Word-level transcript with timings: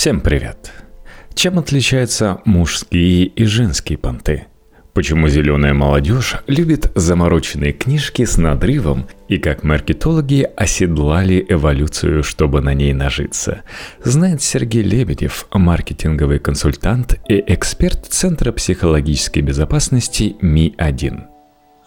Всем 0.00 0.22
привет! 0.22 0.72
Чем 1.34 1.58
отличаются 1.58 2.40
мужские 2.46 3.26
и 3.26 3.44
женские 3.44 3.98
понты? 3.98 4.46
Почему 4.94 5.28
зеленая 5.28 5.74
молодежь 5.74 6.36
любит 6.46 6.90
замороченные 6.94 7.74
книжки 7.74 8.24
с 8.24 8.38
надрывом 8.38 9.08
и 9.28 9.36
как 9.36 9.62
маркетологи 9.62 10.48
оседлали 10.56 11.44
эволюцию, 11.46 12.22
чтобы 12.22 12.62
на 12.62 12.72
ней 12.72 12.94
нажиться? 12.94 13.60
Знает 14.02 14.40
Сергей 14.40 14.82
Лебедев, 14.82 15.46
маркетинговый 15.52 16.38
консультант 16.38 17.20
и 17.28 17.44
эксперт 17.46 18.06
Центра 18.06 18.52
психологической 18.52 19.42
безопасности 19.42 20.34
МИ-1. 20.40 21.29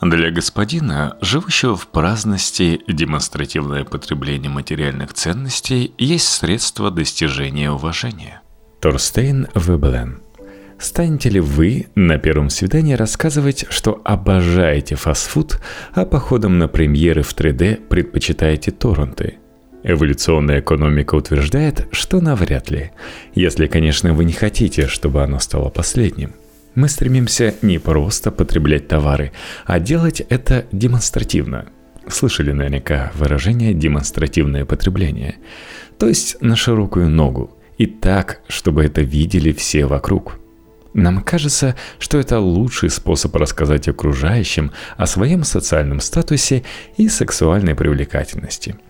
Для 0.05 0.31
господина, 0.31 1.15
живущего 1.21 1.77
в 1.77 1.87
праздности, 1.87 2.81
демонстративное 2.89 3.85
потребление 3.85 4.51
материальных 4.51 5.13
ценностей 5.13 5.93
есть 5.97 6.27
средство 6.27 6.91
достижения 6.91 7.71
уважения. 7.71 8.41
Торстейн 8.81 9.47
Веблен. 9.55 10.19
Станете 10.77 11.29
ли 11.29 11.39
вы 11.39 11.87
на 11.95 12.17
первом 12.17 12.49
свидании 12.49 12.95
рассказывать, 12.95 13.65
что 13.69 14.01
обожаете 14.03 14.95
фастфуд, 14.95 15.61
а 15.93 16.05
походом 16.05 16.59
на 16.59 16.67
премьеры 16.67 17.21
в 17.21 17.33
3D 17.33 17.87
предпочитаете 17.87 18.71
торренты? 18.71 19.37
Эволюционная 19.83 20.59
экономика 20.59 21.15
утверждает, 21.15 21.87
что 21.93 22.19
навряд 22.19 22.69
ли, 22.69 22.91
если, 23.35 23.67
конечно, 23.67 24.13
вы 24.13 24.25
не 24.25 24.33
хотите, 24.33 24.87
чтобы 24.87 25.23
оно 25.23 25.39
стало 25.39 25.69
последним. 25.69 26.33
Мы 26.75 26.89
стремимся 26.89 27.53
не 27.61 27.77
просто 27.77 28.31
потреблять 28.31 28.87
товары, 28.87 29.31
а 29.65 29.79
делать 29.79 30.21
это 30.21 30.65
демонстративно. 30.71 31.67
Слышали 32.07 32.51
наверняка 32.51 33.11
выражение 33.15 33.73
«демонстративное 33.73 34.65
потребление», 34.65 35.35
то 35.99 36.07
есть 36.07 36.41
на 36.41 36.55
широкую 36.55 37.09
ногу, 37.09 37.55
и 37.77 37.85
так, 37.85 38.41
чтобы 38.47 38.83
это 38.83 39.01
видели 39.01 39.51
все 39.51 39.85
вокруг. 39.85 40.39
Нам 40.93 41.21
кажется, 41.21 41.75
что 41.99 42.19
это 42.19 42.39
лучший 42.39 42.89
способ 42.89 43.35
рассказать 43.35 43.87
окружающим 43.87 44.71
о 44.97 45.05
своем 45.05 45.43
социальном 45.43 46.01
статусе 46.01 46.63
и 46.97 47.07
сексуальной 47.07 47.75
привлекательности– 47.75 48.75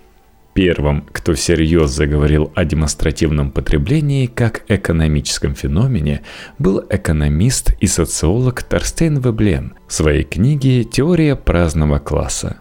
Первым, 0.53 1.03
кто 1.11 1.33
всерьез 1.33 1.89
заговорил 1.89 2.51
о 2.53 2.63
демонстративном 2.63 3.49
потреблении 3.49 4.27
как 4.27 4.63
экономическом 4.67 5.55
феномене, 5.55 6.21
был 6.59 6.83
экономист 6.89 7.73
и 7.79 7.87
социолог 7.87 8.61
Торстейн 8.61 9.17
Веблен 9.17 9.73
в 9.87 9.93
своей 9.93 10.23
книге 10.23 10.83
«Теория 10.83 11.35
праздного 11.35 11.97
класса». 11.97 12.57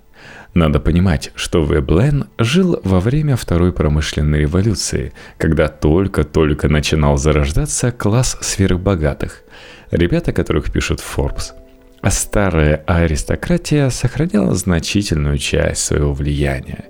Надо 0.55 0.81
понимать, 0.81 1.33
что 1.35 1.65
Веблен 1.65 2.27
жил 2.39 2.81
во 2.83 3.01
время 3.01 3.37
Второй 3.37 3.73
промышленной 3.73 4.41
революции, 4.41 5.13
когда 5.39 5.69
только-только 5.69 6.69
начинал 6.69 7.17
зарождаться 7.17 7.91
класс 7.91 8.39
сверхбогатых. 8.41 9.43
Ребята, 9.91 10.33
которых 10.33 10.73
пишут 10.73 11.01
Forbes– 11.01 11.53
старая 12.11 12.83
аристократия 12.87 13.89
сохраняла 13.91 14.55
значительную 14.55 15.39
часть 15.39 15.85
своего 15.85 16.13
влияния. 16.13 16.87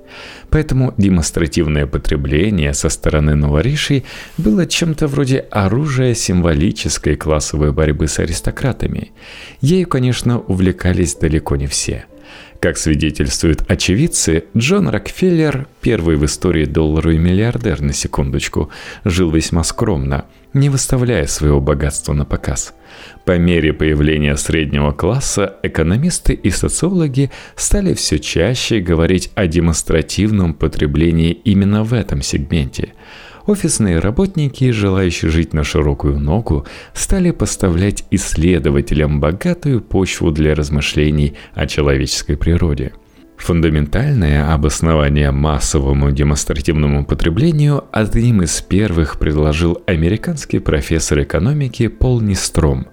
Поэтому 0.51 0.95
демонстративное 0.97 1.87
потребление 1.87 2.75
со 2.75 2.89
стороны 2.89 3.35
новоришей 3.35 4.05
было 4.39 4.67
чем-то 4.67 5.07
вроде 5.07 5.39
оружия 5.51 6.15
символической 6.15 7.17
классовой 7.17 7.73
борьбы 7.73 8.09
с 8.09 8.19
аристократами. 8.19 9.13
Ею, 9.61 9.87
конечно, 9.87 10.39
увлекались 10.41 11.15
далеко 11.15 11.57
не 11.57 11.67
все– 11.67 12.05
как 12.63 12.79
свидетельствуют 12.79 13.65
очевидцы, 13.69 14.45
Джон 14.57 14.89
Рокфеллер, 14.89 15.67
первый 15.81 16.15
в 16.15 16.25
истории 16.25 16.65
долларовый 16.65 17.19
миллиардер 17.19 17.81
на 17.81 17.93
секундочку, 17.93 18.71
жил 19.05 19.33
весьма 19.33 19.65
скромно, 19.65 20.27
не 20.55 20.69
выставляя 20.69 21.27
своего 21.27 21.61
богатства 21.61 22.13
на 22.13 22.25
показ. 22.25 22.75
По 23.25 23.39
мере 23.39 23.73
появления 23.73 24.37
среднего 24.37 24.93
класса 24.93 25.57
экономисты 25.63 26.35
и 26.35 26.51
социологи 26.51 27.31
стали 27.57 27.95
все 27.95 28.19
чаще 28.19 28.81
говорить 28.81 29.31
о 29.35 29.47
демонстративном 29.47 30.55
потреблении 30.55 31.33
именно 31.33 31.85
в 31.85 31.95
этом 31.95 32.23
сегменте– 32.23 32.95
офисные 33.47 33.99
работники, 33.99 34.71
желающие 34.71 35.31
жить 35.31 35.53
на 35.53 35.65
широкую 35.65 36.19
ногу, 36.19 36.67
стали 36.95 37.31
поставлять 37.31 38.05
исследователям 38.11 39.21
богатую 39.21 39.81
почву 39.81 40.31
для 40.31 40.55
размышлений 40.55 41.35
о 41.55 41.67
человеческой 41.67 42.37
природе. 42.37 42.93
Фундаментальное 43.43 44.55
обоснование 44.55 45.33
массовому 45.33 46.13
демонстративному 46.13 47.05
потреблению 47.05 47.85
одним 47.91 48.43
из 48.43 48.61
первых 48.61 49.19
предложил 49.19 49.83
американский 49.85 50.61
профессор 50.61 51.23
экономики 51.23 51.89
Пол 51.89 52.21
Нистром. 52.21 52.87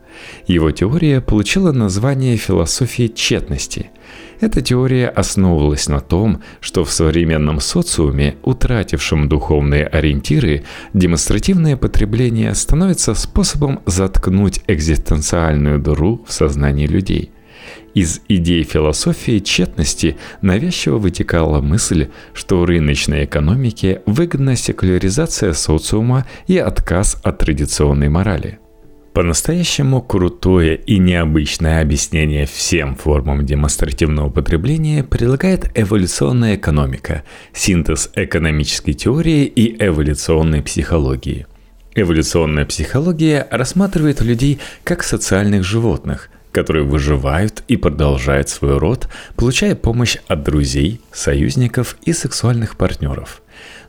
Его 0.48 0.72
теория 0.72 1.22
получила 1.22 1.72
название 1.72 2.36
философии 2.36 3.08
тщетности– 3.08 3.92
эта 4.40 4.62
теория 4.62 5.10
основывалась 5.10 5.90
на 5.90 6.00
том, 6.00 6.42
что 6.62 6.86
в 6.86 6.92
современном 6.92 7.60
социуме, 7.60 8.38
утратившем 8.44 9.28
духовные 9.28 9.86
ориентиры, 9.86 10.64
демонстративное 10.94 11.76
потребление 11.76 12.56
становится 12.56 13.16
способом 13.16 13.82
заткнуть 13.86 14.62
экзистенциальную 14.68 15.80
дыру 15.80 16.24
в 16.26 16.32
сознании 16.32 16.88
людей. 16.88 17.32
Из 17.94 18.22
идей 18.28 18.64
философии 18.64 19.40
тщетности 19.40 20.18
навязчиво 20.42 20.98
вытекала 20.98 21.62
мысль, 21.62 22.10
что 22.34 22.60
в 22.60 22.66
рыночной 22.66 23.26
экономике 23.26 24.02
выгодна 24.06 24.56
секуляризация 24.56 25.54
социума 25.54 26.26
и 26.48 26.58
отказ 26.58 27.20
от 27.24 27.40
традиционной 27.40 28.10
морали– 28.10 28.60
по-настоящему 29.14 30.02
крутое 30.02 30.78
и 30.78 31.00
необычное 31.00 31.82
объяснение 31.82 32.46
всем 32.46 32.96
формам 32.96 33.46
демонстративного 33.46 34.30
потребления 34.30 35.04
предлагает 35.04 35.70
эволюционная 35.76 36.56
экономика, 36.56 37.24
синтез 37.52 38.12
экономической 38.16 38.94
теории 38.94 39.46
и 39.46 39.76
эволюционной 39.84 40.62
психологии. 40.62 41.48
Эволюционная 41.96 42.66
психология 42.66 43.48
рассматривает 43.50 44.22
людей 44.22 44.60
как 44.84 45.04
социальных 45.04 45.64
животных, 45.64 46.30
которые 46.52 46.86
выживают 46.86 47.49
и 47.70 47.78
продолжают 47.78 48.50
свой 48.50 48.78
род, 48.78 49.08
получая 49.38 49.76
помощь 49.76 50.18
от 50.28 50.44
друзей, 50.44 51.00
союзников 51.14 51.96
и 52.02 52.12
сексуальных 52.12 52.76
партнеров. 52.76 53.42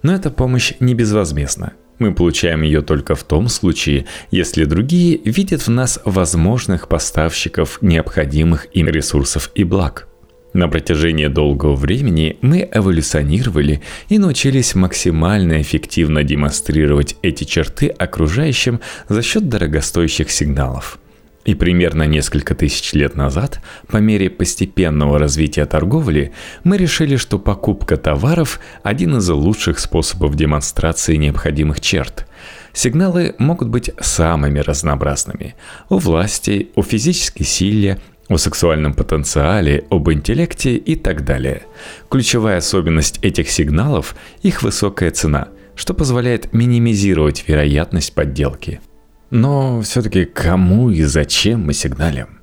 Но 0.03 0.15
эта 0.15 0.31
помощь 0.31 0.75
не 0.79 0.95
безвозмездна. 0.95 1.73
Мы 1.99 2.15
получаем 2.15 2.63
ее 2.63 2.83
только 2.83 3.15
в 3.15 3.25
том 3.25 3.49
случае, 3.49 4.07
если 4.31 4.65
другие 4.65 5.19
видят 5.25 5.67
в 5.67 5.71
нас 5.71 6.01
возможных 6.05 6.89
поставщиков 6.89 7.79
необходимых 7.83 8.69
им 8.73 8.89
ресурсов 8.89 9.51
и 9.55 9.65
благ. 9.65 10.07
На 10.53 10.69
протяжении 10.69 11.29
долгого 11.29 11.77
времени 11.77 12.37
мы 12.43 12.69
эволюционировали 12.73 13.83
и 14.09 14.19
научились 14.19 14.75
максимально 14.75 15.63
эффективно 15.63 16.25
демонстрировать 16.25 17.17
эти 17.23 17.45
черты 17.45 17.87
окружающим 17.87 18.81
за 19.09 19.23
счет 19.23 19.49
дорогостоящих 19.49 20.31
сигналов– 20.31 20.99
и 21.45 21.55
примерно 21.55 22.03
несколько 22.03 22.55
тысяч 22.55 22.93
лет 22.93 23.17
назад, 23.17 23.61
по 23.89 23.97
мере 23.97 24.29
постепенного 24.29 25.19
развития 25.19 25.65
торговли, 25.65 26.33
мы 26.65 26.77
решили, 26.77 27.17
что 27.17 27.39
покупка 27.39 27.97
товаров– 27.97 28.61
один 28.83 29.17
из 29.17 29.29
лучших 29.29 29.79
способов 29.79 30.35
демонстрации 30.35 31.17
необходимых 31.17 31.81
черт. 31.81 32.27
Сигналы 32.73 33.35
могут 33.39 33.69
быть 33.69 33.91
самыми 34.01 34.59
разнообразными– 34.59 35.55
у 35.89 35.99
власти, 35.99 36.69
о 36.75 36.83
физической 36.83 37.45
силе, 37.45 37.99
о 38.29 38.37
сексуальном 38.37 38.93
потенциале, 38.93 39.85
об 39.91 40.11
интеллекте 40.11 40.77
и 40.77 40.95
так 40.95 41.25
далее. 41.25 41.63
Ключевая 42.11 42.59
особенность 42.59 43.19
этих 43.23 43.51
сигналов– 43.51 44.15
их 44.43 44.63
высокая 44.63 45.11
цена, 45.11 45.49
что 45.75 45.95
позволяет 45.95 46.53
минимизировать 46.53 47.45
вероятность 47.49 48.15
подделки– 48.15 48.81
но 49.31 49.81
все-таки 49.83 50.25
кому 50.25 50.91
и 50.91 51.03
зачем 51.03 51.67
мы 51.67 51.73
сигналим? 51.73 52.41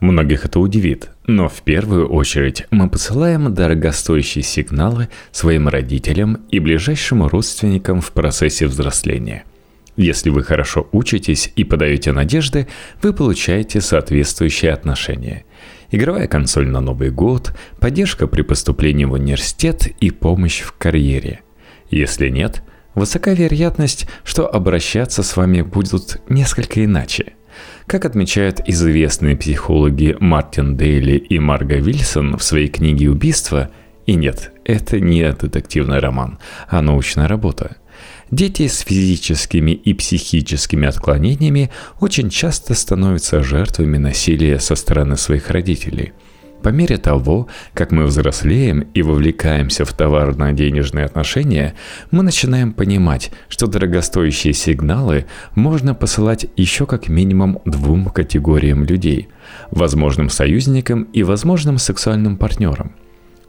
Многих 0.00 0.46
это 0.46 0.60
удивит, 0.60 1.10
но 1.26 1.48
в 1.48 1.60
первую 1.62 2.08
очередь 2.08 2.66
мы 2.70 2.88
посылаем 2.88 3.52
дорогостоящие 3.52 4.42
сигналы 4.42 5.08
своим 5.30 5.68
родителям 5.68 6.40
и 6.50 6.58
ближайшим 6.58 7.26
родственникам 7.26 8.00
в 8.00 8.12
процессе 8.12 8.66
взросления. 8.66 9.44
Если 9.96 10.30
вы 10.30 10.42
хорошо 10.42 10.88
учитесь 10.92 11.52
и 11.56 11.64
подаете 11.64 12.12
надежды, 12.12 12.66
вы 13.02 13.12
получаете 13.12 13.82
соответствующие 13.82 14.72
отношения. 14.72 15.44
Игровая 15.90 16.28
консоль 16.28 16.68
на 16.68 16.80
Новый 16.80 17.10
год, 17.10 17.52
поддержка 17.80 18.26
при 18.26 18.40
поступлении 18.40 19.04
в 19.04 19.12
университет 19.12 19.88
и 20.00 20.10
помощь 20.10 20.60
в 20.60 20.72
карьере. 20.72 21.40
Если 21.90 22.30
нет, 22.30 22.62
Высока 22.94 23.32
вероятность, 23.32 24.06
что 24.24 24.52
обращаться 24.52 25.22
с 25.22 25.36
вами 25.36 25.62
будут 25.62 26.20
несколько 26.28 26.84
иначе. 26.84 27.34
Как 27.86 28.04
отмечают 28.04 28.60
известные 28.66 29.36
психологи 29.36 30.16
Мартин 30.18 30.76
Дейли 30.76 31.16
и 31.16 31.38
Марго 31.38 31.76
Вильсон 31.76 32.36
в 32.36 32.42
своей 32.42 32.68
книге 32.68 33.10
«Убийство», 33.10 33.70
и 34.06 34.14
нет, 34.14 34.52
это 34.64 34.98
не 34.98 35.30
детективный 35.32 36.00
роман, 36.00 36.38
а 36.68 36.82
научная 36.82 37.28
работа. 37.28 37.76
Дети 38.30 38.66
с 38.66 38.80
физическими 38.80 39.72
и 39.72 39.92
психическими 39.92 40.88
отклонениями 40.88 41.70
очень 42.00 42.30
часто 42.30 42.74
становятся 42.74 43.42
жертвами 43.42 43.98
насилия 43.98 44.58
со 44.58 44.74
стороны 44.74 45.16
своих 45.16 45.50
родителей– 45.50 46.12
по 46.62 46.68
мере 46.68 46.96
того, 46.96 47.48
как 47.74 47.90
мы 47.90 48.04
взрослеем 48.04 48.86
и 48.94 49.02
вовлекаемся 49.02 49.84
в 49.84 49.92
товарно-денежные 49.92 51.04
отношения, 51.04 51.74
мы 52.10 52.22
начинаем 52.22 52.72
понимать, 52.72 53.30
что 53.48 53.66
дорогостоящие 53.66 54.52
сигналы 54.52 55.26
можно 55.54 55.94
посылать 55.94 56.46
еще 56.56 56.86
как 56.86 57.08
минимум 57.08 57.60
двум 57.64 58.06
категориям 58.06 58.84
людей– 58.84 59.28
возможным 59.70 60.28
союзникам 60.28 61.04
и 61.12 61.22
возможным 61.22 61.78
сексуальным 61.78 62.36
партнерам. 62.36 62.92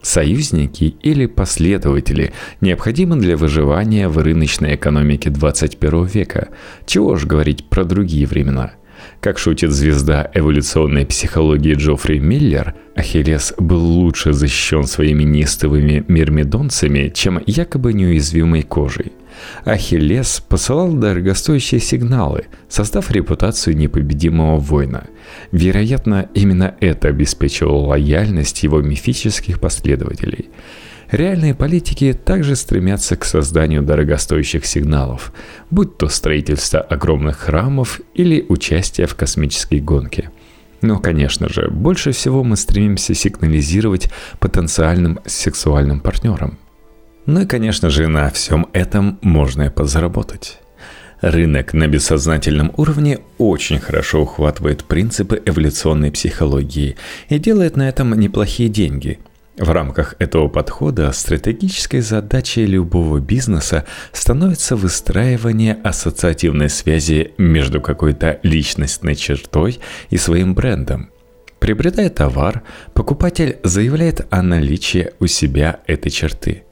Союзники 0.02 0.96
или 1.04 1.28
последователи 1.28 2.34
необходимы 2.60 3.18
для 3.18 3.38
выживания 3.38 4.08
в 4.10 4.18
рыночной 4.18 4.76
экономике 4.76 5.30
21 5.30 6.06
века. 6.06 6.50
Чего 6.88 7.18
ж 7.18 7.26
говорить 7.26 7.70
про 7.70 7.84
другие 7.84 8.26
времена– 8.26 8.72
как 9.20 9.38
шутит 9.38 9.72
звезда 9.72 10.30
эволюционной 10.34 11.06
психологии 11.06 11.76
Джоффри 11.76 12.20
Миллер, 12.20 12.74
Ахиллес 12.96 13.54
был 13.58 13.80
лучше 13.80 14.34
защищен 14.34 14.84
своими 14.86 15.24
неистовыми 15.24 16.04
мирмидонцами, 16.08 17.12
чем 17.14 17.42
якобы 17.46 17.94
неуязвимой 17.94 18.64
кожей. 18.64 19.14
Ахиллес 19.64 20.44
посылал 20.48 20.94
дорогостоящие 20.94 21.80
сигналы, 21.80 22.46
создав 22.68 23.12
репутацию 23.12 23.78
непобедимого 23.78 24.58
воина. 24.58 25.06
Вероятно, 25.52 26.30
именно 26.34 26.76
это 26.80 27.08
обеспечивало 27.08 27.88
лояльность 27.88 28.64
его 28.64 28.82
мифических 28.82 29.60
последователей– 29.60 30.50
Реальные 31.12 31.54
политики 31.54 32.14
также 32.14 32.56
стремятся 32.56 33.18
к 33.18 33.26
созданию 33.26 33.82
дорогостоящих 33.82 34.66
сигналов, 34.66 35.34
будь 35.70 35.98
то 35.98 36.08
строительство 36.08 36.80
огромных 36.80 37.40
храмов 37.40 38.00
или 38.16 38.46
участие 38.48 39.08
в 39.08 39.16
космической 39.16 39.82
гонке. 39.82 40.32
Но, 40.82 41.00
конечно 41.00 41.50
же, 41.50 41.70
больше 41.70 42.14
всего 42.14 42.46
мы 42.46 42.56
стремимся 42.56 43.14
сигнализировать 43.14 44.10
потенциальным 44.40 45.20
сексуальным 45.26 46.00
партнерам. 46.00 46.58
Ну 47.26 47.42
и, 47.42 47.46
конечно 47.46 47.90
же, 47.90 48.08
на 48.08 48.30
всем 48.30 48.68
этом 48.72 49.20
можно 49.22 49.64
и 49.64 49.70
подзаработать. 49.70 50.60
Рынок 51.20 51.74
на 51.74 51.88
бессознательном 51.88 52.72
уровне 52.78 53.20
очень 53.38 53.80
хорошо 53.80 54.22
ухватывает 54.22 54.86
принципы 54.86 55.40
эволюционной 55.46 56.10
психологии 56.10 56.96
и 57.28 57.38
делает 57.38 57.76
на 57.76 57.90
этом 57.90 58.18
неплохие 58.18 58.70
деньги– 58.70 59.20
в 59.58 59.70
рамках 59.70 60.16
этого 60.20 60.48
подхода 60.48 61.12
стратегической 61.12 62.00
задачей 62.00 62.66
любого 62.66 63.20
бизнеса 63.20 63.86
становится 64.14 64.78
выстраивание 64.78 65.78
ассоциативной 65.84 66.70
связи 66.70 67.34
между 67.38 67.82
какой-то 67.82 68.40
личностной 68.44 69.16
чертой 69.16 69.80
и 70.10 70.18
своим 70.18 70.56
брендом. 70.56 71.10
Приобретая 71.60 72.10
товар, 72.10 72.64
покупатель 72.94 73.58
заявляет 73.64 74.26
о 74.32 74.42
наличии 74.42 75.12
у 75.20 75.28
себя 75.28 75.82
этой 75.86 76.12
черты. 76.12 76.64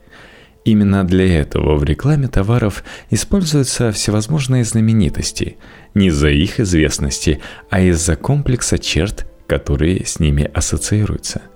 Именно 0.63 1.03
для 1.03 1.41
этого 1.41 1.75
в 1.75 1.83
рекламе 1.83 2.27
товаров 2.27 2.83
используются 3.09 3.91
всевозможные 3.91 4.63
знаменитости, 4.63 5.57
не 5.93 6.07
из-за 6.07 6.29
их 6.29 6.59
известности, 6.59 7.41
а 7.69 7.81
из-за 7.81 8.15
комплекса 8.15 8.77
черт, 8.77 9.27
которые 9.47 10.05
с 10.05 10.19
ними 10.19 10.49
ассоциируются– 10.53 11.41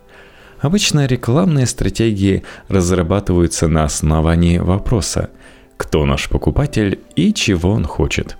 Обычно 0.63 1.05
рекламные 1.07 1.65
стратегии 1.65 2.43
разрабатываются 2.69 3.67
на 3.67 3.83
основании 3.83 4.59
вопроса 4.59 5.29
«Кто 5.75 6.05
наш 6.05 6.29
покупатель 6.29 7.01
и 7.17 7.33
чего 7.33 7.71
он 7.71 7.83
хочет?». 7.83 8.37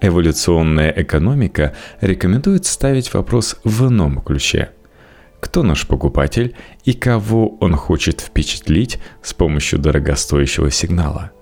Эволюционная 0.00 0.90
экономика 0.96 1.74
рекомендует 2.00 2.64
ставить 2.64 3.12
вопрос 3.12 3.60
в 3.62 3.88
ином 3.88 4.22
ключе. 4.22 4.70
Кто 5.38 5.62
наш 5.62 5.86
покупатель 5.86 6.56
и 6.84 6.94
кого 6.94 7.58
он 7.60 7.76
хочет 7.76 8.22
впечатлить 8.22 8.98
с 9.22 9.34
помощью 9.34 9.78
дорогостоящего 9.78 10.70
сигнала? 10.70 11.32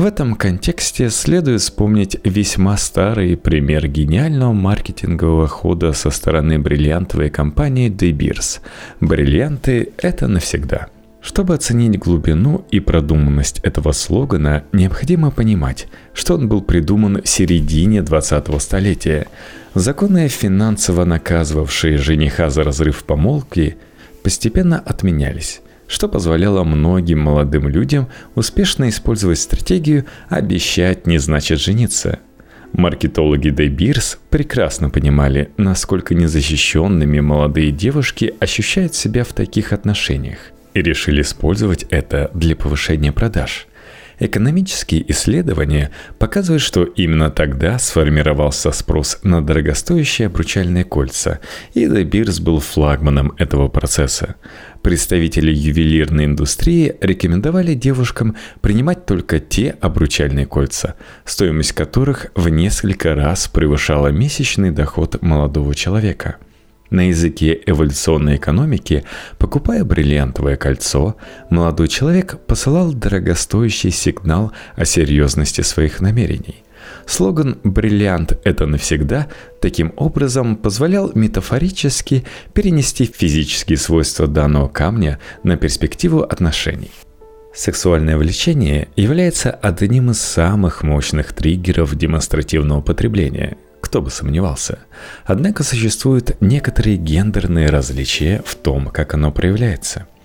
В 0.00 0.06
этом 0.06 0.34
контексте 0.34 1.10
следует 1.10 1.60
вспомнить 1.60 2.16
весьма 2.24 2.78
старый 2.78 3.36
пример 3.36 3.86
гениального 3.86 4.54
маркетингового 4.54 5.46
хода 5.46 5.92
со 5.92 6.08
стороны 6.08 6.58
бриллиантовой 6.58 7.28
компании 7.28 7.90
De 7.90 8.10
Beers. 8.10 8.60
Бриллианты– 9.00 9.92
это 9.98 10.26
навсегда. 10.26 10.86
Чтобы 11.20 11.52
оценить 11.52 11.98
глубину 11.98 12.64
и 12.70 12.80
продуманность 12.80 13.58
этого 13.58 13.92
слогана, 13.92 14.64
необходимо 14.72 15.30
понимать, 15.30 15.86
что 16.14 16.36
он 16.36 16.48
был 16.48 16.62
придуман 16.62 17.20
в 17.22 17.28
середине 17.28 17.98
20-го 17.98 18.58
столетия. 18.58 19.26
Законы, 19.74 20.28
финансово 20.28 21.04
наказывавшие 21.04 21.98
жениха 21.98 22.48
за 22.48 22.64
разрыв 22.64 23.04
помолвки, 23.04 23.76
постепенно 24.22 24.78
отменялись 24.78 25.60
что 25.90 26.08
позволяло 26.08 26.62
многим 26.62 27.18
молодым 27.20 27.68
людям 27.68 28.08
успешно 28.36 28.88
использовать 28.88 29.40
стратегию 29.40 30.06
«обещать 30.28 31.06
не 31.06 31.18
значит 31.18 31.58
жениться». 31.60 32.20
Маркетологи 32.72 33.48
De 33.48 33.68
Beers 33.68 34.16
прекрасно 34.30 34.88
понимали, 34.88 35.50
насколько 35.56 36.14
незащищенными 36.14 37.18
молодые 37.18 37.72
девушки 37.72 38.32
ощущают 38.38 38.94
себя 38.94 39.24
в 39.24 39.32
таких 39.32 39.72
отношениях, 39.72 40.38
и 40.74 40.80
решили 40.80 41.22
использовать 41.22 41.82
это 41.90 42.30
для 42.34 42.54
повышения 42.54 43.10
продаж. 43.10 43.66
Экономические 44.22 45.10
исследования 45.10 45.90
показывают, 46.18 46.62
что 46.62 46.84
именно 46.84 47.30
тогда 47.30 47.78
сформировался 47.78 48.70
спрос 48.70 49.18
на 49.22 49.42
дорогостоящие 49.42 50.26
обручальные 50.26 50.84
кольца, 50.84 51.40
и 51.72 51.86
De 51.86 52.04
Beers 52.04 52.42
был 52.42 52.60
флагманом 52.60 53.32
этого 53.38 53.68
процесса. 53.68 54.36
Представители 54.82 55.50
ювелирной 55.50 56.26
индустрии 56.26 56.96
рекомендовали 57.00 57.72
девушкам 57.72 58.36
принимать 58.60 59.06
только 59.06 59.40
те 59.40 59.70
обручальные 59.80 60.44
кольца, 60.44 60.96
стоимость 61.24 61.72
которых 61.72 62.26
в 62.34 62.50
несколько 62.50 63.14
раз 63.14 63.48
превышала 63.48 64.08
месячный 64.08 64.70
доход 64.70 65.22
молодого 65.22 65.74
человека. 65.74 66.36
На 66.90 67.08
языке 67.08 67.60
эволюционной 67.66 68.36
экономики, 68.36 69.04
покупая 69.38 69.84
бриллиантовое 69.84 70.56
кольцо, 70.56 71.16
молодой 71.48 71.88
человек 71.88 72.38
посылал 72.46 72.92
дорогостоящий 72.92 73.90
сигнал 73.90 74.52
о 74.76 74.84
серьезности 74.84 75.60
своих 75.60 76.00
намерений– 76.00 76.64
Слоган 77.06 77.58
«Бриллиант– 77.64 78.38
это 78.44 78.66
навсегда» 78.66 79.28
таким 79.60 79.92
образом 79.96 80.56
позволял 80.56 81.10
метафорически 81.14 82.24
перенести 82.52 83.04
физические 83.04 83.78
свойства 83.78 84.26
данного 84.26 84.68
камня 84.68 85.18
на 85.42 85.56
перспективу 85.56 86.22
отношений. 86.22 86.90
Сексуальное 87.52 88.16
влечение 88.16 88.88
является 88.94 89.50
одним 89.50 90.12
из 90.12 90.20
самых 90.20 90.84
мощных 90.84 91.32
триггеров 91.32 91.96
демонстративного 91.96 92.80
потребления. 92.80 93.56
Кто 93.90 94.00
бы 94.00 94.10
сомневался. 94.10 94.78
Однако 95.24 95.64
существуют 95.64 96.40
некоторые 96.40 96.96
гендерные 96.96 97.70
различия 97.70 98.40
в 98.46 98.54
том, 98.54 98.86
как 98.86 99.14
оно 99.14 99.32
проявляется– 99.32 100.06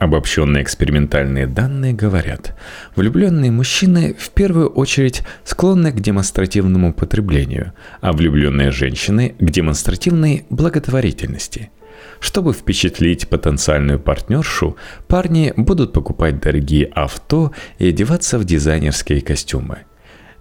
Обобщенные 0.00 0.64
экспериментальные 0.64 1.46
данные 1.46 1.92
говорят, 1.92 2.58
влюбленные 2.96 3.52
мужчины 3.52 4.16
в 4.18 4.30
первую 4.30 4.68
очередь 4.70 5.22
склонны 5.44 5.92
к 5.92 6.00
демонстративному 6.00 6.92
потреблению, 6.92 7.72
а 8.00 8.12
влюбленные 8.12 8.72
женщины 8.72 9.36
к 9.38 9.50
демонстративной 9.50 10.44
благотворительности. 10.50 11.70
Чтобы 12.18 12.52
впечатлить 12.52 13.28
потенциальную 13.28 14.00
партнершу, 14.00 14.76
парни 15.06 15.52
будут 15.56 15.92
покупать 15.92 16.40
дорогие 16.40 16.86
авто 16.86 17.52
и 17.78 17.88
одеваться 17.90 18.40
в 18.40 18.44
дизайнерские 18.44 19.20
костюмы. 19.20 19.82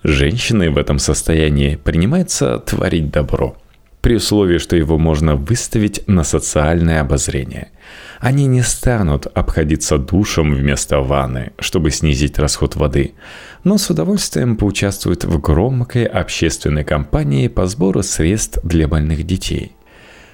Женщины 0.04 0.72
в 0.72 0.78
этом 0.78 1.00
состоянии 1.00 1.76
принимаются 1.76 2.60
творить 2.60 3.12
добро, 3.12 3.56
при 4.02 4.16
условии, 4.16 4.58
что 4.58 4.76
его 4.76 4.98
можно 4.98 5.36
выставить 5.36 6.08
на 6.08 6.24
социальное 6.24 7.02
обозрение– 7.02 7.70
они 8.22 8.46
не 8.46 8.62
станут 8.62 9.26
обходиться 9.34 9.98
душем 9.98 10.54
вместо 10.54 11.00
ванны, 11.00 11.54
чтобы 11.58 11.90
снизить 11.90 12.38
расход 12.38 12.76
воды, 12.76 13.16
но 13.64 13.80
с 13.80 13.90
удовольствием 13.90 14.58
поучаствуют 14.58 15.26
в 15.26 15.42
громкой 15.42 16.06
общественной 16.06 16.84
кампании 16.84 17.48
по 17.48 17.66
сбору 17.66 18.04
средств 18.04 18.60
для 18.64 18.88
больных 18.88 19.26
детей– 19.26 19.74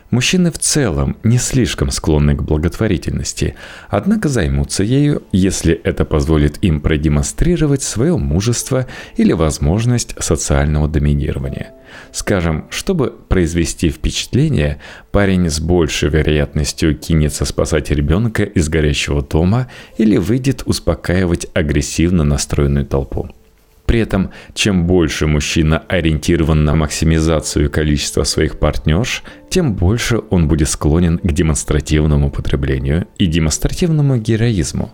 Мужчины 0.10 0.52
в 0.52 0.58
целом 0.58 1.18
не 1.24 1.38
слишком 1.38 1.92
склонны 1.92 2.34
к 2.34 2.42
благотворительности, 2.42 3.56
однако 3.90 4.30
займутся 4.30 4.84
ею, 4.84 5.24
если 5.34 5.74
это 5.74 6.06
позволит 6.06 6.64
им 6.64 6.80
продемонстрировать 6.80 7.84
свое 7.84 8.18
мужество 8.18 8.88
или 9.18 9.34
возможность 9.34 10.16
социального 10.24 10.88
доминирования. 10.88 11.74
Скажем, 12.14 12.68
чтобы 12.70 13.14
произвести 13.28 13.90
впечатление, 13.90 14.80
парень 15.12 15.50
с 15.50 15.60
большей 15.60 16.10
вероятностью 16.10 16.98
кинется 16.98 17.44
спасать 17.44 17.92
ребенка 17.92 18.44
из 18.44 18.70
горящего 18.70 19.22
дома 19.22 19.68
или 19.98 20.16
выйдет 20.16 20.64
успокаивать 20.66 21.48
агрессивно 21.54 22.24
настроенную 22.24 22.86
толпу. 22.86 23.30
При 23.88 24.02
этом, 24.02 24.32
чем 24.54 24.86
больше 24.86 25.28
мужчина 25.28 25.80
ориентирован 25.88 26.66
на 26.66 26.76
максимизацию 26.76 27.72
количества 27.72 28.26
своих 28.26 28.60
партнерш, 28.60 29.24
тем 29.50 29.76
больше 29.76 30.20
он 30.30 30.50
будет 30.50 30.70
склонен 30.70 31.18
к 31.20 31.32
демонстративному 31.32 32.30
потреблению 32.30 33.08
и 33.18 33.26
демонстративному 33.28 34.18
героизму. 34.18 34.94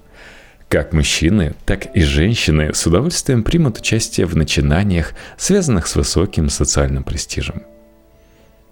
Как 0.70 0.94
мужчины, 0.94 1.56
так 1.66 1.88
и 1.96 2.04
женщины 2.04 2.72
с 2.74 2.86
удовольствием 2.86 3.44
примут 3.44 3.80
участие 3.80 4.28
в 4.28 4.36
начинаниях, 4.36 5.14
связанных 5.38 5.88
с 5.88 5.96
высоким 5.96 6.50
социальным 6.50 7.04
престижем. 7.04 7.64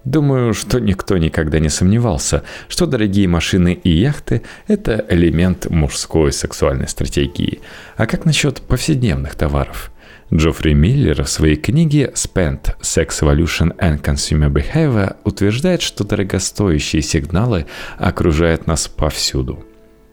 Думаю, 0.04 0.54
что 0.54 0.78
никто 0.78 1.18
никогда 1.18 1.58
не 1.58 1.68
сомневался, 1.68 2.44
что 2.68 2.86
дорогие 2.86 3.26
машины 3.26 3.72
и 3.72 3.90
яхты– 3.90 4.42
это 4.68 5.04
элемент 5.08 5.68
мужской 5.68 6.32
сексуальной 6.32 6.88
стратегии. 6.88 7.60
А 7.96 8.06
как 8.06 8.24
насчет 8.24 8.62
повседневных 8.62 9.34
товаров– 9.34 9.90
Джоффри 10.34 10.72
Миллер 10.72 11.24
в 11.24 11.28
своей 11.28 11.56
книге 11.56 12.10
«Spent 12.14 12.74
Sex 12.80 13.20
Evolution 13.20 13.76
and 13.78 14.00
Consumer 14.00 14.50
Behavior» 14.50 15.16
утверждает, 15.24 15.82
что 15.82 16.04
дорогостоящие 16.04 17.02
сигналы 17.02 17.66
окружают 17.98 18.66
нас 18.66 18.88
повсюду. 18.88 19.62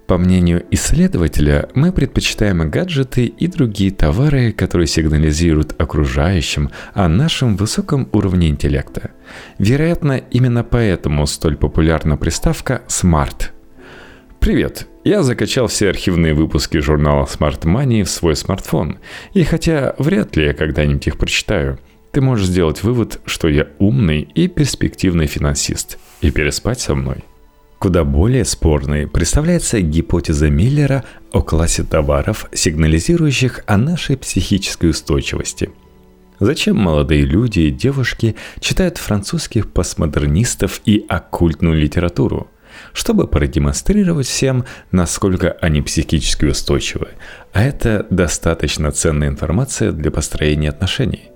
По 0.07 0.17
мнению 0.17 0.65
исследователя, 0.71 1.69
мы 1.73 1.93
предпочитаем 1.93 2.69
гаджеты 2.69 3.27
и 3.27 3.47
другие 3.47 3.91
товары, 3.91 4.51
которые 4.51 4.87
сигнализируют 4.87 5.79
окружающим 5.79 6.69
о 6.93 7.07
нашем 7.07 7.55
высоком 7.55 8.09
уровне 8.11 8.49
интеллекта. 8.49 9.11
Вероятно, 9.57 10.17
именно 10.17 10.65
поэтому 10.65 11.27
столь 11.27 11.55
популярна 11.55 12.17
приставка 12.17 12.81
«Smart» 12.89 13.51
Привет! 14.49 14.87
Я 15.03 15.21
закачал 15.21 15.67
все 15.67 15.89
архивные 15.89 16.33
выпуски 16.33 16.79
журнала 16.79 17.25
Smart 17.25 17.61
Money 17.65 18.03
в 18.03 18.09
свой 18.09 18.35
смартфон. 18.35 18.97
И 19.35 19.43
хотя 19.43 19.93
вряд 19.99 20.35
ли 20.35 20.45
я 20.45 20.53
когда-нибудь 20.55 21.05
их 21.05 21.19
прочитаю, 21.19 21.77
ты 22.11 22.19
можешь 22.19 22.47
сделать 22.47 22.81
вывод, 22.81 23.21
что 23.27 23.47
я 23.47 23.67
умный 23.77 24.21
и 24.21 24.47
перспективный 24.47 25.27
финансист, 25.27 25.99
и 26.21 26.31
переспать 26.31 26.79
со 26.79 26.95
мной. 26.95 27.17
Куда 27.77 28.03
более 28.03 28.43
спорной 28.43 29.05
представляется 29.05 29.81
гипотеза 29.81 30.49
Миллера 30.49 31.03
о 31.31 31.43
классе 31.43 31.83
товаров, 31.83 32.49
сигнализирующих 32.51 33.63
о 33.67 33.77
нашей 33.77 34.17
психической 34.17 34.89
устойчивости. 34.89 35.69
Зачем 36.39 36.75
молодые 36.75 37.21
люди 37.21 37.59
и 37.59 37.69
девушки 37.69 38.35
читают 38.59 38.97
французских 38.97 39.71
постмодернистов 39.71 40.81
и 40.85 41.05
оккультную 41.07 41.79
литературу– 41.79 42.47
чтобы 42.93 43.27
продемонстрировать 43.27 44.27
всем, 44.27 44.65
насколько 44.91 45.51
они 45.61 45.81
психически 45.81 46.45
устойчивы. 46.45 47.09
А 47.53 47.63
это 47.63 48.05
достаточно 48.09 48.91
ценная 48.91 49.29
информация 49.29 49.91
для 49.91 50.11
построения 50.11 50.69
отношений. 50.69 51.31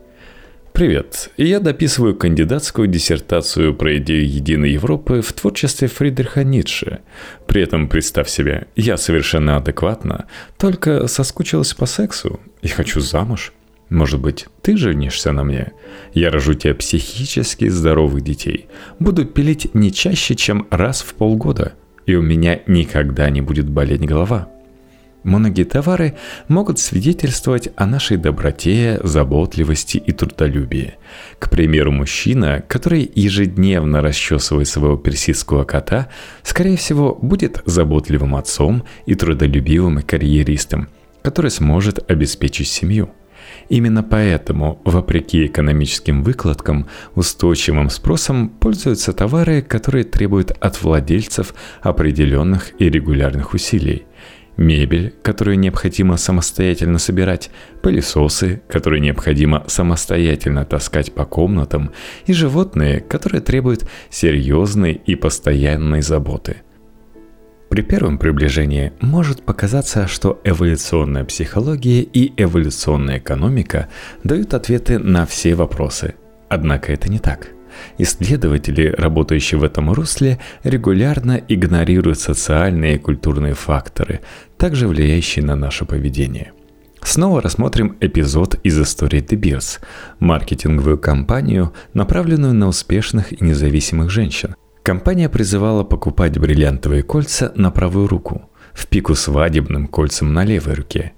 Привет, 0.74 1.30
я 1.38 1.60
дописываю 1.60 2.16
кандидатскую 2.16 2.88
диссертацию 2.88 3.76
про 3.76 3.98
идею 3.98 4.28
единой 4.28 4.72
Европы 4.72 5.22
в 5.22 5.32
творчестве 5.32 5.88
Фридриха 5.88 6.44
Ницше. 6.44 7.02
При 7.46 7.62
этом, 7.62 7.88
представь 7.88 8.28
себе, 8.28 8.66
я 8.76 8.98
совершенно 8.98 9.58
адекватна, 9.58 10.26
только 10.58 11.08
соскучилась 11.08 11.76
по 11.76 11.86
сексу 11.86 12.40
и 12.64 12.68
хочу 12.68 13.02
замуж– 13.02 13.54
может 13.94 14.20
быть, 14.20 14.48
ты 14.64 14.76
женишься 14.76 15.32
на 15.32 15.44
мне? 15.44 15.72
Я 16.16 16.32
рожу 16.32 16.56
тебе 16.56 16.74
психически 16.74 17.70
здоровых 17.70 18.24
детей. 18.24 18.66
Буду 18.98 19.24
пилить 19.24 19.76
не 19.76 19.94
чаще, 19.94 20.36
чем 20.36 20.66
раз 20.72 21.04
в 21.04 21.14
полгода. 21.14 21.74
И 22.08 22.16
у 22.16 22.24
меня 22.24 22.60
никогда 22.66 23.30
не 23.30 23.42
будет 23.42 23.70
болеть 23.70 24.02
голова. 24.02 24.50
Многие 25.22 25.64
товары 25.64 26.16
могут 26.48 26.80
свидетельствовать 26.80 27.70
о 27.76 27.86
нашей 27.86 28.18
доброте, 28.18 29.00
заботливости 29.04 29.98
и 29.98 30.12
трудолюбии. 30.12 30.96
К 31.38 31.52
примеру, 31.52 31.92
мужчина, 31.92 32.64
который 32.68 33.10
ежедневно 33.14 34.02
расчесывает 34.02 34.68
своего 34.68 34.98
персидского 34.98 35.66
кота, 35.66 36.10
скорее 36.42 36.78
всего, 36.78 37.14
будет 37.22 37.62
заботливым 37.66 38.36
отцом 38.36 38.86
и 39.06 39.14
трудолюбивым 39.14 40.02
карьеристом, 40.02 40.90
который 41.22 41.52
сможет 41.52 42.10
обеспечить 42.10 42.70
семью– 42.70 43.12
Именно 43.74 44.04
поэтому, 44.04 44.80
вопреки 44.86 45.48
экономическим 45.48 46.22
выкладкам, 46.22 46.86
устойчивым 47.16 47.90
спросом 47.90 48.50
пользуются 48.50 49.14
товары, 49.14 49.64
которые 49.64 50.04
требуют 50.04 50.52
от 50.52 50.84
владельцев 50.84 51.56
определенных 51.82 52.80
и 52.80 52.88
регулярных 52.88 53.56
усилий. 53.56 54.06
Мебель, 54.58 55.16
которую 55.24 55.58
необходимо 55.58 56.18
самостоятельно 56.18 57.00
собирать, 57.00 57.50
пылесосы, 57.82 58.62
которые 58.70 59.00
необходимо 59.00 59.64
самостоятельно 59.66 60.66
таскать 60.66 61.12
по 61.12 61.26
комнатам, 61.26 61.94
и 62.28 62.34
животные, 62.34 63.00
которые 63.00 63.42
требуют 63.42 63.90
серьезной 64.12 65.02
и 65.04 65.16
постоянной 65.16 66.04
заботы– 66.04 66.58
при 67.74 67.82
первом 67.82 68.20
приближении 68.20 68.94
может 69.02 69.42
показаться, 69.42 70.06
что 70.06 70.40
эволюционная 70.44 71.24
психология 71.26 72.04
и 72.04 72.32
эволюционная 72.38 73.18
экономика 73.18 73.90
дают 74.24 74.54
ответы 74.54 75.00
на 75.00 75.26
все 75.26 75.56
вопросы. 75.56 76.14
Однако 76.50 76.94
это 76.94 77.10
не 77.10 77.18
так. 77.18 77.48
Исследователи, 77.98 78.94
работающие 78.96 79.60
в 79.60 79.64
этом 79.64 79.92
русле, 79.92 80.38
регулярно 80.64 81.42
игнорируют 81.48 82.20
социальные 82.20 82.98
и 82.98 83.00
культурные 83.00 83.56
факторы, 83.56 84.20
также 84.60 84.88
влияющие 84.88 85.44
на 85.44 85.56
наше 85.56 85.86
поведение. 85.86 86.52
Снова 87.02 87.42
рассмотрим 87.42 87.98
эпизод 88.02 88.60
из 88.64 88.80
истории 88.80 89.20
The 89.24 89.36
Beers, 89.36 89.80
маркетинговую 90.20 91.00
кампанию, 91.00 91.74
направленную 91.96 92.54
на 92.54 92.68
успешных 92.68 93.34
и 93.34 93.44
независимых 93.44 94.12
женщин, 94.12 94.56
Компания 94.84 95.30
призывала 95.30 95.86
покупать 95.86 96.38
бриллиантовые 96.38 97.04
кольца 97.04 97.54
на 97.56 97.72
правую 97.72 98.10
руку, 98.10 98.50
в 98.74 98.86
пику 98.88 99.16
свадебным 99.16 99.88
кольцам 99.88 100.34
на 100.34 100.44
левой 100.44 100.74
руке. 100.74 101.14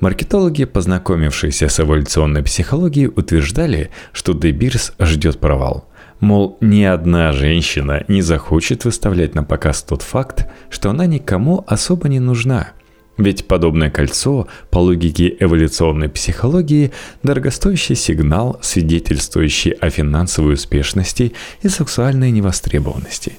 Маркетологи, 0.00 0.64
познакомившиеся 0.64 1.68
с 1.68 1.78
эволюционной 1.78 2.42
психологией, 2.42 3.06
утверждали, 3.06 3.90
что 4.12 4.32
Beers 4.32 4.94
ждет 4.98 5.38
провал. 5.38 5.88
Мол, 6.18 6.58
ни 6.60 6.82
одна 6.82 7.32
женщина 7.32 8.04
не 8.08 8.20
захочет 8.20 8.84
выставлять 8.84 9.36
на 9.36 9.44
показ 9.44 9.84
тот 9.84 10.02
факт, 10.02 10.48
что 10.68 10.90
она 10.90 11.06
никому 11.06 11.64
особо 11.68 12.08
не 12.08 12.18
нужна– 12.18 12.72
ведь 13.16 13.46
подобное 13.46 13.90
кольцо, 13.90 14.48
по 14.70 14.78
логике 14.78 15.36
эволюционной 15.38 16.08
психологии, 16.08 16.92
дорогостоящий 17.22 17.94
сигнал, 17.94 18.58
свидетельствующий 18.60 19.72
о 19.72 19.90
финансовой 19.90 20.54
успешности 20.54 21.32
и 21.62 21.68
сексуальной 21.68 22.30
невостребованности. 22.30 23.38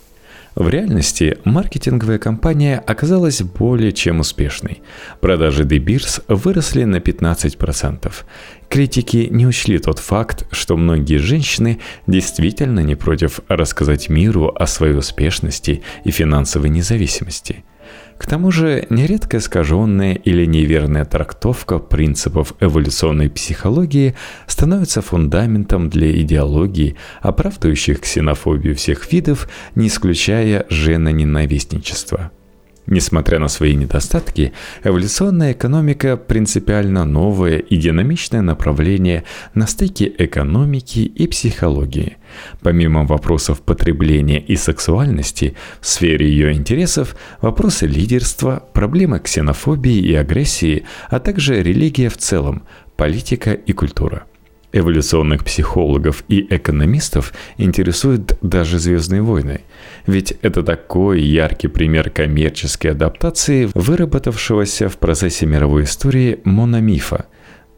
В 0.55 0.70
реальности 0.70 1.38
маркетинговая 1.44 2.17
кампания 2.17 2.79
оказалась 2.79 3.41
более 3.41 3.91
чем 3.91 4.22
успешной. 4.22 4.82
Продажи 5.20 5.63
Beers 5.63 6.24
выросли 6.29 6.86
на 6.86 6.98
15%. 6.98 8.13
Критики 8.70 9.27
не 9.29 9.46
учли 9.46 9.79
тот 9.79 10.00
факт, 10.00 10.48
что 10.51 10.77
многие 10.77 11.17
женщины 11.17 11.79
действительно 12.08 12.79
не 12.79 12.96
против 12.96 13.41
рассказать 13.50 14.08
миру 14.08 14.48
о 14.55 14.65
своей 14.65 14.96
успешности 14.96 15.84
и 16.05 16.12
финансовой 16.12 16.70
независимости– 16.70 17.65
к 18.18 18.28
тому 18.28 18.52
же, 18.52 18.88
нередко 18.90 19.38
искаженная 19.38 20.14
или 20.14 20.46
неверная 20.46 21.06
трактовка 21.06 21.80
принципов 21.80 22.54
эволюционной 22.60 23.30
психологии 23.30 24.16
становится 24.48 25.02
фундаментом 25.02 25.90
для 25.90 26.12
идеологии, 26.22 26.96
оправдывающих 27.22 28.02
ксенофобию 28.02 28.75
всех 28.75 29.12
видов, 29.12 29.50
не 29.75 29.88
исключая 29.88 30.66
женоненавистничества. 30.70 32.32
Несмотря 32.88 33.39
на 33.39 33.48
свои 33.48 33.75
недостатки, 33.75 34.54
эволюционная 34.84 35.54
экономика 35.54 36.18
принципиально 36.18 37.04
новое 37.04 37.58
и 37.58 37.77
динамичное 37.77 38.42
направление 38.42 39.24
на 39.56 39.65
стыке 39.65 40.12
экономики 40.18 41.00
и 41.00 41.27
психологии. 41.27 42.18
Помимо 42.62 43.06
вопросов 43.06 43.62
потребления 43.62 44.39
и 44.39 44.56
сексуальности, 44.56 45.56
в 45.82 45.88
сфере 45.88 46.30
ее 46.30 46.54
интересов 46.54 47.15
вопросы 47.42 47.88
лидерства, 47.88 48.63
проблемы 48.74 49.20
ксенофобии 49.20 49.98
и 49.98 50.13
агрессии, 50.13 50.86
а 51.10 51.20
также 51.20 51.63
религия 51.63 52.10
в 52.10 52.18
целом, 52.18 52.63
политика 52.98 53.54
и 53.54 53.74
культура– 53.74 54.25
Эволюционных 54.75 55.46
психологов 55.46 56.25
и 56.27 56.46
экономистов 56.53 57.34
интересуют 57.58 58.38
даже 58.41 58.77
«Звездные 58.77 59.22
войны». 59.22 59.62
Ведь 60.05 60.34
это 60.41 60.63
такой 60.63 61.22
яркий 61.22 61.70
пример 61.70 62.10
коммерческой 62.10 62.88
адаптации, 62.91 63.70
выработавшегося 63.74 64.89
в 64.89 64.98
процессе 64.98 65.46
мировой 65.46 65.86
истории 65.86 66.41
мономифа. 66.44 67.27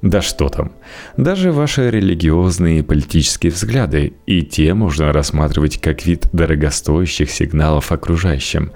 Да 0.02 0.24
что 0.24 0.50
там, 0.50 0.72
даже 1.18 1.52
ваши 1.52 1.92
религиозные 1.92 2.80
и 2.80 2.82
политические 2.82 3.52
взгляды 3.52 4.14
и 4.26 4.42
те 4.42 4.74
можно 4.74 5.14
рассматривать 5.14 5.80
как 5.80 6.04
вид 6.04 6.28
дорогостоящих 6.34 7.30
сигналов 7.30 7.92
окружающим 7.92 8.72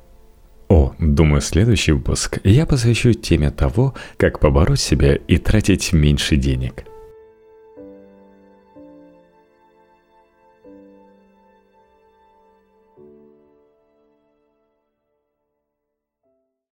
–О, 0.68 0.94
думаю, 1.00 1.40
следующий 1.40 1.92
выпуск 1.92 2.38
я 2.44 2.64
посвящу 2.64 3.12
теме 3.12 3.50
того, 3.50 3.94
как 4.16 4.38
побороть 4.38 4.80
себя 4.80 5.16
и 5.16 5.38
тратить 5.38 5.92
меньше 5.92 6.36
денег– 6.36 6.84